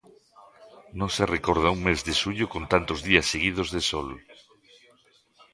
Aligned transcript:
Non 0.99 1.09
se 1.15 1.23
recorda 1.35 1.73
un 1.75 1.79
mes 1.87 1.99
de 2.07 2.13
xullo 2.21 2.45
con 2.53 2.63
tantos 2.73 2.99
días 3.07 3.29
seguidos 3.33 3.67
de 3.75 3.81
sol. 3.89 4.09